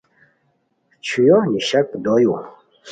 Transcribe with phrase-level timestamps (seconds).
[1.05, 2.33] چھویو نیشاک دویو